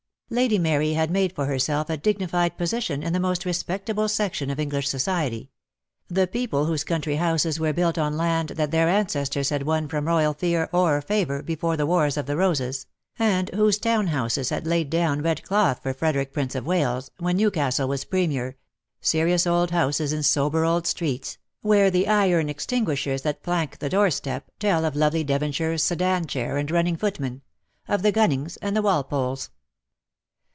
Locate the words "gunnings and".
28.13-28.77